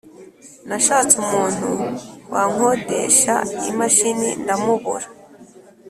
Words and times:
Nashatse 0.67 1.13
umuntu 1.23 1.67
wankodesha 2.33 3.35
imashini 3.71 4.29
ndamubura 4.43 5.07